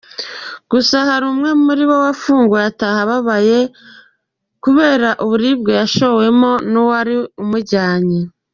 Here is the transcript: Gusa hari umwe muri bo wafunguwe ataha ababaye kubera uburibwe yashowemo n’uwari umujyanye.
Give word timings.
Gusa 0.71 0.95
hari 1.09 1.25
umwe 1.33 1.49
muri 1.65 1.83
bo 1.89 1.97
wafunguwe 2.05 2.61
ataha 2.71 2.99
ababaye 3.05 3.59
kubera 4.63 5.09
uburibwe 5.23 5.71
yashowemo 5.79 6.51
n’uwari 6.71 7.15
umujyanye. 7.43 8.19